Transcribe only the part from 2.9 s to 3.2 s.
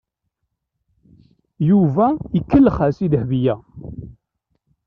i